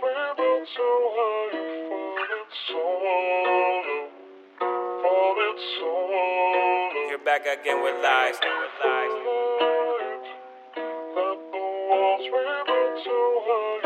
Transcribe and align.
walls 0.00 0.02
we 0.02 0.42
built 0.42 0.68
so 0.76 0.88
high, 1.14 1.50
falling 2.18 2.50
solo, 2.66 4.08
falling 5.02 5.58
solo. 5.78 7.08
You're 7.10 7.24
back 7.24 7.42
again 7.42 7.82
with 7.82 8.02
lies. 8.02 8.34
With 8.40 8.76
lies. 8.84 9.12
Let 11.14 11.38
the 11.52 11.58
walls 11.90 12.24
we 12.24 12.40
built 12.66 12.96
so 13.04 13.16
high, 13.46 13.80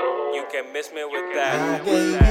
oh. 0.00 0.32
You 0.34 0.44
can 0.50 0.72
miss 0.72 0.92
me 0.92 1.04
with 1.04 1.24
I 1.24 1.34
that. 1.34 2.29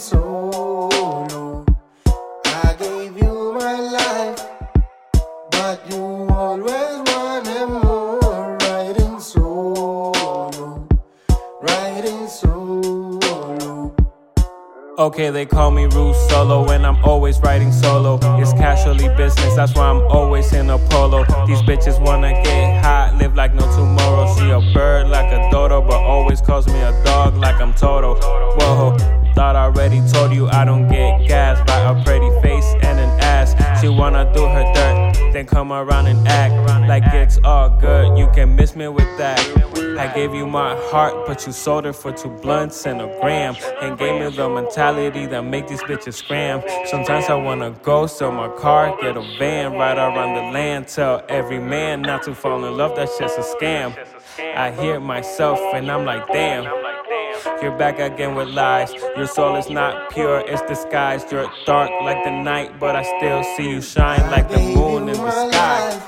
Solo. 0.00 1.64
I 2.46 2.74
gave 2.78 3.16
you 3.18 3.52
my 3.52 3.78
life, 3.78 4.40
but 5.50 5.78
you 5.90 6.26
always 6.30 6.98
wanted 7.10 7.66
more. 7.66 8.56
Riding 8.58 9.20
solo, 9.20 10.88
riding 11.60 12.26
solo. 12.26 13.94
Okay, 14.98 15.30
they 15.30 15.44
call 15.44 15.70
me 15.70 15.84
Rude 15.84 16.16
Solo, 16.28 16.70
and 16.70 16.86
I'm 16.86 17.04
always 17.04 17.38
riding 17.40 17.72
solo. 17.72 18.18
It's 18.40 18.52
casually 18.54 19.08
business, 19.16 19.54
that's 19.54 19.74
why 19.74 19.90
I'm 19.90 20.02
always 20.10 20.52
in 20.54 20.70
a 20.70 20.78
polo. 20.88 21.24
These 21.46 21.62
bitches 21.62 22.00
wanna 22.00 22.32
get 22.42 22.82
hot, 22.82 23.16
live 23.18 23.34
like 23.34 23.54
no 23.54 23.66
tomorrow. 23.76 24.26
See 24.34 24.50
a 24.50 24.60
bird 24.72 25.08
like 25.08 25.30
a 25.32 25.50
dodo, 25.50 25.82
but 25.82 26.00
always 26.00 26.40
calls 26.40 26.66
me 26.66 26.80
a 26.80 26.92
dog 27.04 27.36
like 27.36 27.60
I'm 27.60 27.74
Toto. 27.74 28.39
Already 29.80 30.06
told 30.12 30.34
you 30.34 30.46
I 30.46 30.66
don't 30.66 30.88
get 30.88 31.26
gas 31.26 31.58
by 31.66 31.80
a 31.80 32.04
pretty 32.04 32.28
face 32.42 32.74
and 32.82 33.00
an 33.00 33.08
ass. 33.20 33.54
She 33.80 33.88
wanna 33.88 34.30
do 34.34 34.44
her 34.46 34.70
dirt, 34.74 35.32
then 35.32 35.46
come 35.46 35.72
around 35.72 36.06
and 36.06 36.28
act 36.28 36.52
like 36.86 37.02
it's 37.14 37.38
all 37.44 37.70
good. 37.70 38.18
You 38.18 38.28
can 38.34 38.54
miss 38.54 38.76
me 38.76 38.88
with 38.88 39.08
that. 39.16 39.40
I 39.98 40.12
gave 40.14 40.34
you 40.34 40.46
my 40.46 40.76
heart, 40.90 41.26
but 41.26 41.46
you 41.46 41.52
sold 41.52 41.86
it 41.86 41.94
for 41.94 42.12
two 42.12 42.28
blunts 42.28 42.84
and 42.84 43.00
a 43.00 43.06
gram. 43.22 43.56
And 43.80 43.98
gave 43.98 44.20
me 44.20 44.36
the 44.36 44.50
mentality 44.50 45.24
that 45.24 45.46
make 45.46 45.66
these 45.66 45.82
bitches 45.84 46.12
scram. 46.12 46.62
Sometimes 46.84 47.30
I 47.30 47.36
wanna 47.36 47.70
go 47.82 48.06
sell 48.06 48.32
my 48.32 48.48
car, 48.58 48.94
get 49.00 49.16
a 49.16 49.22
van, 49.38 49.72
ride 49.72 49.96
around 49.96 50.34
the 50.34 50.42
land. 50.52 50.88
Tell 50.88 51.24
every 51.30 51.58
man 51.58 52.02
not 52.02 52.22
to 52.24 52.34
fall 52.34 52.62
in 52.66 52.76
love, 52.76 52.96
that's 52.96 53.18
just 53.18 53.38
a 53.38 53.42
scam. 53.56 53.96
I 54.38 54.72
hear 54.72 55.00
myself 55.00 55.58
and 55.72 55.90
I'm 55.90 56.04
like, 56.04 56.26
damn. 56.28 56.89
You're 57.62 57.76
back 57.76 57.98
again 57.98 58.34
with 58.34 58.48
lies. 58.48 58.92
Your 59.16 59.26
soul 59.26 59.56
is 59.56 59.68
not 59.70 60.10
pure, 60.12 60.42
it's 60.46 60.62
disguised. 60.62 61.30
You're 61.32 61.50
dark 61.66 61.90
like 62.02 62.22
the 62.24 62.30
night, 62.30 62.78
but 62.78 62.96
I 62.96 63.02
still 63.02 63.42
see 63.56 63.70
you 63.70 63.80
shine 63.80 64.30
like 64.30 64.48
the 64.50 64.58
moon 64.58 65.08
in 65.08 65.16
the 65.16 65.50
sky. 65.50 66.00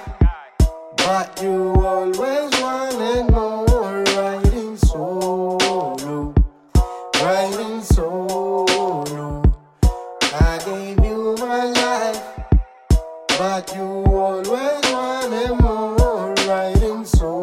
But 0.96 1.42
you 1.42 1.74
always 1.84 2.50
wanted 2.60 3.30
more, 3.30 4.04
riding 4.16 4.76
solo, 4.76 6.34
riding 7.22 7.80
solo. 7.82 9.42
I 10.34 10.58
gave 10.64 11.04
you 11.04 11.36
my 11.38 11.64
life, 11.64 12.22
but 13.38 13.74
you 13.74 14.04
always 14.06 14.82
wanted 14.92 15.60
more, 15.60 16.34
riding 16.46 17.04
solo. 17.04 17.41